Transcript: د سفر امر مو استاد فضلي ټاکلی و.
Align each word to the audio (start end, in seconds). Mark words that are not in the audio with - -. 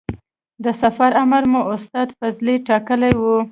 د 0.63 0.65
سفر 0.81 1.09
امر 1.23 1.43
مو 1.51 1.61
استاد 1.73 2.07
فضلي 2.19 2.55
ټاکلی 2.67 3.13
و. 3.21 3.23